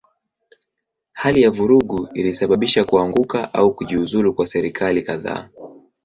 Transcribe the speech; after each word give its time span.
Hali 1.13 1.41
ya 1.41 1.49
vurugu 1.51 2.09
ilisababisha 2.13 2.83
kuanguka 2.83 3.53
au 3.53 3.75
kujiuzulu 3.75 4.33
kwa 4.35 4.47
serikali 4.47 5.01
kadhaa. 5.01 5.49